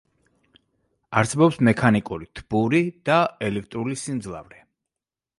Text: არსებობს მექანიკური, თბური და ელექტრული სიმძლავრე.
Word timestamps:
არსებობს 1.19 1.59
მექანიკური, 1.67 2.27
თბური 2.39 2.81
და 3.09 3.17
ელექტრული 3.49 3.99
სიმძლავრე. 4.05 4.63